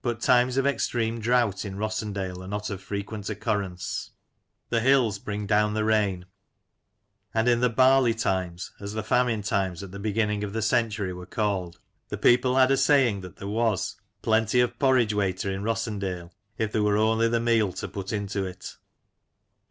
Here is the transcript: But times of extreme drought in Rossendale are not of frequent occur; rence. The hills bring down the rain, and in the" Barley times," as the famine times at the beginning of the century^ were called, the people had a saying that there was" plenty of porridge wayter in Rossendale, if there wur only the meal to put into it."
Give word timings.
But 0.00 0.22
times 0.22 0.56
of 0.56 0.66
extreme 0.66 1.20
drought 1.20 1.66
in 1.66 1.76
Rossendale 1.76 2.42
are 2.42 2.48
not 2.48 2.70
of 2.70 2.80
frequent 2.80 3.28
occur; 3.28 3.58
rence. 3.68 4.08
The 4.70 4.80
hills 4.80 5.18
bring 5.18 5.46
down 5.46 5.74
the 5.74 5.84
rain, 5.84 6.24
and 7.34 7.46
in 7.46 7.60
the" 7.60 7.68
Barley 7.84 8.14
times," 8.14 8.72
as 8.80 8.94
the 8.94 9.02
famine 9.02 9.42
times 9.42 9.82
at 9.82 9.90
the 9.90 9.98
beginning 9.98 10.42
of 10.42 10.54
the 10.54 10.60
century^ 10.60 11.14
were 11.14 11.26
called, 11.26 11.78
the 12.08 12.16
people 12.16 12.56
had 12.56 12.70
a 12.70 12.76
saying 12.78 13.20
that 13.20 13.36
there 13.36 13.48
was" 13.48 13.96
plenty 14.22 14.60
of 14.60 14.78
porridge 14.78 15.12
wayter 15.12 15.52
in 15.52 15.62
Rossendale, 15.62 16.30
if 16.56 16.72
there 16.72 16.82
wur 16.82 16.96
only 16.96 17.28
the 17.28 17.38
meal 17.38 17.70
to 17.74 17.86
put 17.86 18.14
into 18.14 18.46
it." 18.46 18.78